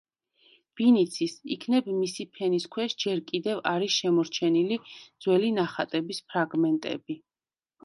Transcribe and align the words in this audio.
ვინ 0.79 0.95
იცის, 1.01 1.35
იქნებ 1.55 1.89
მისი 1.97 2.25
ფენის 2.37 2.65
ქვეშ 2.77 2.97
ჯერ 3.05 3.21
კიდევ 3.29 3.61
არის 3.73 3.99
შემორჩენილი 3.99 4.81
ძველი 4.97 5.55
ნახატების 5.61 6.25
ფრაგმენტები. 6.33 7.23